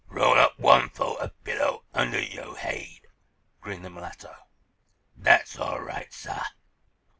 "Roll 0.09 0.33
up 0.33 0.57
one 0.57 0.89
fo' 0.89 1.13
a 1.17 1.29
pillow, 1.29 1.83
under 1.93 2.19
yo' 2.19 2.55
haid," 2.55 3.01
grinned 3.59 3.85
the 3.85 3.89
mulatto. 3.91 4.35
"Dat's 5.21 5.59
all 5.59 5.79
right, 5.79 6.11
sah. 6.11 6.43